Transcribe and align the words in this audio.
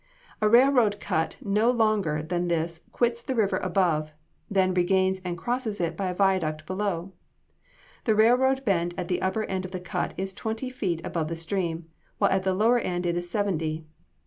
A 0.41 0.49
railroad 0.49 0.99
cut 0.99 1.37
no 1.43 1.69
longer 1.69 2.23
than 2.23 2.47
this 2.47 2.81
quits 2.91 3.21
the 3.21 3.35
river 3.35 3.57
above, 3.57 4.13
then 4.49 4.73
regains 4.73 5.21
and 5.23 5.37
crosses 5.37 5.79
it 5.79 5.95
by 5.95 6.07
a 6.09 6.13
viaduct 6.15 6.65
below. 6.65 7.11
The 8.05 8.15
railroad 8.15 8.65
bed 8.65 8.95
at 8.97 9.09
the 9.09 9.21
upper 9.21 9.43
end 9.43 9.63
of 9.63 9.69
the 9.69 9.79
cut 9.79 10.15
is 10.17 10.33
twenty 10.33 10.71
feet 10.71 11.01
above 11.05 11.27
the 11.27 11.35
stream, 11.35 11.85
while 12.17 12.31
at 12.31 12.41
the 12.41 12.55
lower 12.55 12.79
end 12.79 13.05
it 13.05 13.15
is 13.15 13.29
seventy. 13.29 13.85